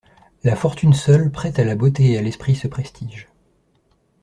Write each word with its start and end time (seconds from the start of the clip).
La 0.43 0.55
fortune 0.55 0.93
seule 0.95 1.31
prête 1.31 1.59
à 1.59 1.63
la 1.63 1.75
beauté 1.75 2.13
et 2.13 2.17
à 2.17 2.23
l'esprit 2.23 2.55
ce 2.55 2.67
prestige. 2.67 3.27